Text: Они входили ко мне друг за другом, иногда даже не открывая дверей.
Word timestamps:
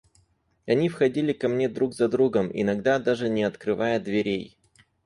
Они 0.65 0.89
входили 0.89 1.31
ко 1.31 1.47
мне 1.47 1.69
друг 1.69 1.93
за 1.93 2.09
другом, 2.09 2.49
иногда 2.51 2.97
даже 2.97 3.29
не 3.29 3.43
открывая 3.43 3.99
дверей. 3.99 4.57